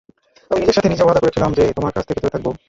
[0.51, 2.47] আমি নিজের সাথে নিজে ওয়াদা করেছিলাম যে তোমার কাছ থেকে দূরে থাকব।